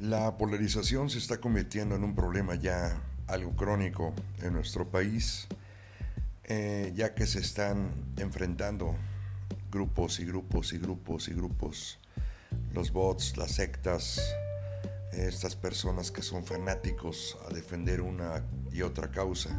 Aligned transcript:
La 0.00 0.38
polarización 0.38 1.10
se 1.10 1.18
está 1.18 1.42
convirtiendo 1.42 1.94
en 1.94 2.04
un 2.04 2.14
problema 2.14 2.54
ya 2.54 3.02
algo 3.26 3.54
crónico 3.54 4.14
en 4.40 4.54
nuestro 4.54 4.90
país, 4.90 5.46
eh, 6.44 6.90
ya 6.96 7.14
que 7.14 7.26
se 7.26 7.40
están 7.40 7.90
enfrentando 8.16 8.96
grupos 9.70 10.18
y 10.18 10.24
grupos 10.24 10.72
y 10.72 10.78
grupos 10.78 11.28
y 11.28 11.34
grupos, 11.34 11.98
los 12.72 12.92
bots, 12.92 13.36
las 13.36 13.52
sectas, 13.52 14.22
estas 15.12 15.54
personas 15.54 16.10
que 16.10 16.22
son 16.22 16.46
fanáticos 16.46 17.36
a 17.46 17.52
defender 17.52 18.00
una 18.00 18.42
y 18.72 18.80
otra 18.80 19.10
causa. 19.10 19.50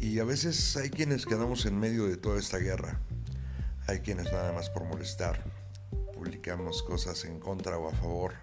Y 0.00 0.20
a 0.20 0.24
veces 0.24 0.76
hay 0.76 0.90
quienes 0.90 1.26
quedamos 1.26 1.66
en 1.66 1.80
medio 1.80 2.06
de 2.06 2.16
toda 2.16 2.38
esta 2.38 2.58
guerra, 2.58 3.00
hay 3.88 3.98
quienes 3.98 4.26
nada 4.26 4.52
más 4.52 4.70
por 4.70 4.84
molestar 4.84 5.42
publicamos 6.14 6.84
cosas 6.84 7.24
en 7.24 7.40
contra 7.40 7.76
o 7.78 7.88
a 7.88 7.92
favor 7.92 8.34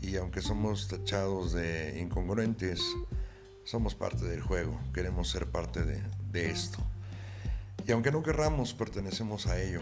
y 0.00 0.16
aunque 0.16 0.40
somos 0.40 0.88
tachados 0.88 1.52
de 1.52 1.98
incongruentes, 2.00 2.80
somos 3.64 3.94
parte 3.94 4.24
del 4.24 4.40
juego, 4.40 4.78
queremos 4.94 5.28
ser 5.28 5.46
parte 5.46 5.84
de, 5.84 6.50
esto. 6.50 6.78
Y 7.86 7.92
aunque 7.92 8.12
no 8.12 8.22
querramos, 8.22 8.74
pertenecemos 8.74 9.46
a 9.46 9.60
ello. 9.60 9.80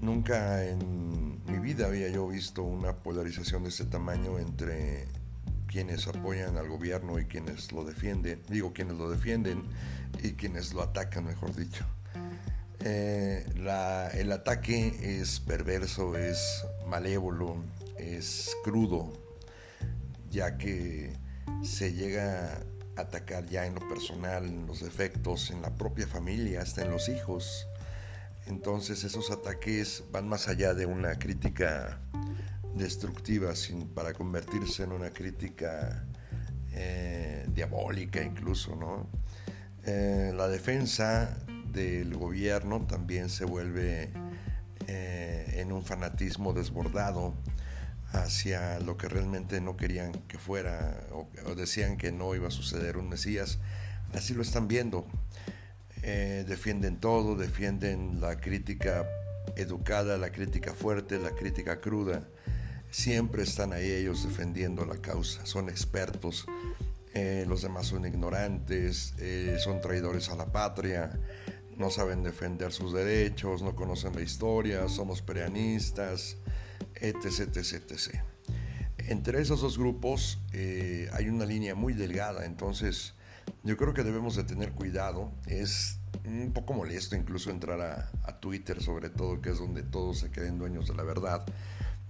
Nunca 0.00 0.64
en 0.64 1.42
mi 1.46 1.58
vida 1.58 1.86
había 1.86 2.08
yo 2.08 2.28
visto 2.28 2.62
una 2.62 2.94
polarización 2.94 3.64
de 3.64 3.70
este 3.70 3.86
tamaño 3.86 4.38
entre 4.38 5.08
quienes 5.66 6.06
apoyan 6.06 6.56
al 6.58 6.68
gobierno 6.68 7.18
y 7.18 7.26
quienes 7.26 7.72
lo 7.72 7.84
defienden, 7.84 8.42
digo 8.48 8.72
quienes 8.72 8.96
lo 8.96 9.10
defienden 9.10 9.62
y 10.22 10.32
quienes 10.32 10.74
lo 10.74 10.82
atacan, 10.82 11.24
mejor 11.24 11.54
dicho. 11.54 11.84
Eh, 12.80 13.44
el 14.14 14.32
ataque 14.32 15.20
es 15.20 15.40
perverso, 15.40 16.16
es 16.16 16.64
malévolo, 16.88 17.56
es 18.16 18.56
crudo, 18.64 19.12
ya 20.30 20.56
que 20.56 21.12
se 21.62 21.92
llega 21.92 22.62
a 22.96 23.00
atacar 23.02 23.46
ya 23.46 23.66
en 23.66 23.74
lo 23.74 23.88
personal, 23.88 24.44
en 24.44 24.66
los 24.66 24.80
defectos, 24.80 25.50
en 25.50 25.62
la 25.62 25.76
propia 25.76 26.06
familia, 26.06 26.62
hasta 26.62 26.82
en 26.82 26.90
los 26.90 27.08
hijos. 27.08 27.66
Entonces 28.46 29.04
esos 29.04 29.30
ataques 29.30 30.04
van 30.12 30.28
más 30.28 30.48
allá 30.48 30.74
de 30.74 30.86
una 30.86 31.18
crítica 31.18 32.00
destructiva 32.74 33.54
sin, 33.54 33.88
para 33.88 34.12
convertirse 34.12 34.84
en 34.84 34.92
una 34.92 35.10
crítica 35.10 36.04
eh, 36.72 37.46
diabólica 37.52 38.22
incluso, 38.22 38.76
¿no? 38.76 39.08
Eh, 39.84 40.32
la 40.34 40.48
defensa 40.48 41.38
del 41.72 42.14
gobierno 42.16 42.86
también 42.86 43.28
se 43.28 43.44
vuelve 43.44 44.10
eh, 44.86 45.54
en 45.56 45.72
un 45.72 45.84
fanatismo 45.84 46.52
desbordado 46.52 47.34
hacia 48.12 48.80
lo 48.80 48.96
que 48.96 49.08
realmente 49.08 49.60
no 49.60 49.76
querían 49.76 50.12
que 50.26 50.38
fuera 50.38 51.00
o, 51.12 51.54
decían 51.54 51.96
que 51.96 52.12
no 52.12 52.34
iba 52.34 52.48
a 52.48 52.50
suceder 52.50 52.96
un 52.96 53.08
Mesías. 53.08 53.58
Así 54.12 54.34
lo 54.34 54.42
están 54.42 54.68
viendo. 54.68 55.06
Eh, 56.02 56.44
defienden 56.48 56.98
todo, 56.98 57.36
defienden 57.36 58.20
la 58.20 58.40
crítica 58.40 59.06
educada, 59.56 60.16
la 60.18 60.32
crítica 60.32 60.74
fuerte, 60.74 61.18
la 61.18 61.30
crítica 61.30 61.80
cruda. 61.80 62.26
Siempre 62.90 63.42
están 63.42 63.72
ahí 63.72 63.90
ellos 63.90 64.24
defendiendo 64.24 64.84
la 64.84 64.96
causa, 64.96 65.46
son 65.46 65.68
expertos. 65.68 66.46
Eh, 67.14 67.44
los 67.46 67.62
demás 67.62 67.88
son 67.88 68.06
ignorantes, 68.06 69.14
son 69.58 69.80
traidores 69.80 70.28
a 70.30 70.36
la 70.36 70.46
patria, 70.46 71.18
no 71.76 71.90
saben 71.90 72.22
defender 72.22 72.72
sus 72.72 72.92
derechos, 72.92 73.62
no 73.62 73.74
conocen 73.74 74.14
la 74.14 74.22
historia, 74.22 74.88
somos 74.88 75.22
pereanistas, 75.22 76.36
etc, 76.94 77.56
etc, 77.56 77.90
etc. 77.90 78.14
Entre 78.98 79.40
esos 79.40 79.60
dos 79.60 79.78
grupos 79.78 80.38
eh, 80.52 81.08
hay 81.12 81.28
una 81.28 81.46
línea 81.46 81.74
muy 81.74 81.94
delgada, 81.94 82.44
entonces 82.44 83.14
yo 83.64 83.76
creo 83.76 83.94
que 83.94 84.04
debemos 84.04 84.36
de 84.36 84.44
tener 84.44 84.72
cuidado. 84.72 85.32
Es 85.46 85.98
un 86.24 86.52
poco 86.52 86.72
molesto 86.74 87.16
incluso 87.16 87.50
entrar 87.50 87.80
a, 87.80 88.40
Twitter, 88.40 88.80
sobre 88.82 89.10
todo, 89.10 89.42
que 89.42 89.50
es 89.50 89.58
donde 89.58 89.82
todos 89.82 90.20
se 90.20 90.30
queden 90.30 90.58
dueños 90.58 90.88
de 90.88 90.94
la 90.94 91.02
verdad, 91.02 91.44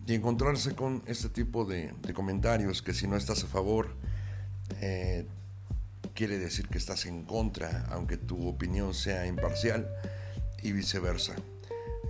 y 0.06 0.14
encontrarse 0.14 0.76
con 0.76 1.02
este 1.06 1.28
tipo 1.28 1.64
de, 1.64 1.92
comentarios 2.14 2.82
que 2.82 2.94
si 2.94 3.08
no 3.08 3.16
estás 3.16 3.42
a 3.42 3.46
favor, 3.48 3.96
eh, 4.80 5.26
quiere 6.14 6.38
decir 6.38 6.68
que 6.68 6.78
estás 6.78 7.06
en 7.06 7.24
contra, 7.24 7.86
aunque 7.90 8.16
tu 8.16 8.46
opinión 8.46 8.94
sea 8.94 9.26
imparcial 9.26 9.88
y 10.62 10.70
viceversa. 10.72 11.34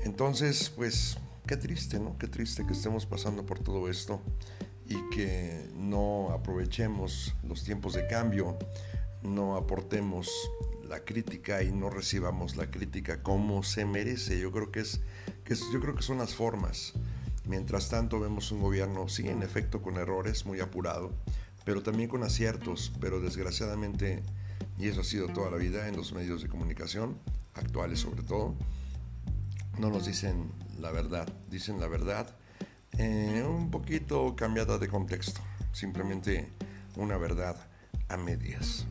Entonces, 0.04 0.70
pues, 0.70 1.16
qué 1.50 1.56
triste, 1.56 1.98
¿no? 1.98 2.16
Qué 2.16 2.28
triste 2.28 2.64
que 2.64 2.74
estemos 2.74 3.06
pasando 3.06 3.44
por 3.44 3.58
todo 3.58 3.90
esto 3.90 4.22
y 4.86 4.94
que 5.12 5.68
no 5.74 6.30
aprovechemos 6.30 7.34
los 7.42 7.64
tiempos 7.64 7.94
de 7.94 8.06
cambio, 8.06 8.56
no 9.24 9.56
aportemos 9.56 10.30
la 10.84 11.00
crítica 11.00 11.64
y 11.64 11.72
no 11.72 11.90
recibamos 11.90 12.54
la 12.54 12.70
crítica 12.70 13.24
como 13.24 13.64
se 13.64 13.84
merece. 13.84 14.38
Yo 14.38 14.52
creo 14.52 14.70
que 14.70 14.78
es, 14.78 15.00
que 15.42 15.56
yo 15.56 15.80
creo 15.80 15.96
que 15.96 16.02
son 16.02 16.18
las 16.18 16.36
formas. 16.36 16.92
Mientras 17.44 17.88
tanto 17.88 18.20
vemos 18.20 18.52
un 18.52 18.60
gobierno, 18.60 19.08
sí, 19.08 19.26
en 19.26 19.42
efecto, 19.42 19.82
con 19.82 19.96
errores, 19.96 20.46
muy 20.46 20.60
apurado, 20.60 21.10
pero 21.64 21.82
también 21.82 22.08
con 22.08 22.22
aciertos, 22.22 22.92
pero 23.00 23.20
desgraciadamente, 23.20 24.22
y 24.78 24.86
eso 24.86 25.00
ha 25.00 25.04
sido 25.04 25.26
toda 25.26 25.50
la 25.50 25.56
vida 25.56 25.88
en 25.88 25.96
los 25.96 26.12
medios 26.12 26.42
de 26.42 26.48
comunicación, 26.48 27.18
actuales 27.54 27.98
sobre 27.98 28.22
todo, 28.22 28.54
no 29.80 29.90
nos 29.90 30.06
dicen 30.06 30.52
la 30.80 30.90
verdad, 30.90 31.28
dicen 31.48 31.80
la 31.80 31.88
verdad 31.88 32.34
eh, 32.98 33.44
un 33.46 33.70
poquito 33.70 34.34
cambiada 34.36 34.78
de 34.78 34.88
contexto, 34.88 35.40
simplemente 35.72 36.50
una 36.96 37.16
verdad 37.16 37.56
a 38.08 38.16
medias. 38.16 38.86